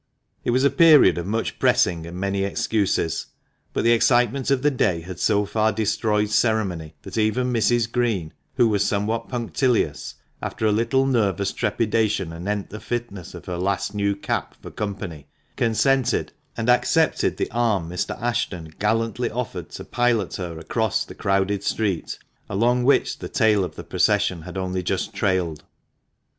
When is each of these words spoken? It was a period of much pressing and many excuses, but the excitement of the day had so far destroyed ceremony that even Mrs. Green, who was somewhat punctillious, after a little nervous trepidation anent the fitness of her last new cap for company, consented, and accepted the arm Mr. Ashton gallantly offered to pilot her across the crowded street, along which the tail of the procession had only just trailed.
It 0.43 0.49
was 0.49 0.63
a 0.63 0.71
period 0.71 1.19
of 1.19 1.27
much 1.27 1.59
pressing 1.59 2.07
and 2.07 2.17
many 2.19 2.43
excuses, 2.43 3.27
but 3.71 3.83
the 3.83 3.91
excitement 3.91 4.49
of 4.49 4.63
the 4.63 4.71
day 4.71 5.01
had 5.01 5.19
so 5.19 5.45
far 5.45 5.71
destroyed 5.71 6.31
ceremony 6.31 6.95
that 7.03 7.19
even 7.19 7.53
Mrs. 7.53 7.91
Green, 7.91 8.33
who 8.55 8.67
was 8.67 8.83
somewhat 8.83 9.29
punctillious, 9.29 10.15
after 10.41 10.65
a 10.65 10.71
little 10.71 11.05
nervous 11.05 11.51
trepidation 11.51 12.33
anent 12.33 12.71
the 12.71 12.79
fitness 12.79 13.35
of 13.35 13.45
her 13.45 13.59
last 13.59 13.93
new 13.93 14.15
cap 14.15 14.55
for 14.59 14.71
company, 14.71 15.27
consented, 15.55 16.31
and 16.57 16.67
accepted 16.67 17.37
the 17.37 17.51
arm 17.51 17.87
Mr. 17.87 18.19
Ashton 18.19 18.73
gallantly 18.79 19.29
offered 19.29 19.69
to 19.69 19.83
pilot 19.85 20.37
her 20.37 20.57
across 20.57 21.05
the 21.05 21.13
crowded 21.13 21.63
street, 21.63 22.17
along 22.49 22.85
which 22.85 23.19
the 23.19 23.29
tail 23.29 23.63
of 23.63 23.75
the 23.75 23.83
procession 23.83 24.41
had 24.41 24.57
only 24.57 24.81
just 24.81 25.13
trailed. 25.13 25.63